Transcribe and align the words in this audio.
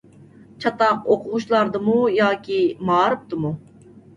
چاتاق 0.63 1.03
ئوقۇغۇچىلاردىمۇ 1.09 1.99
ياكى 2.15 2.59
مائارىپتىمۇ؟ 2.89 3.57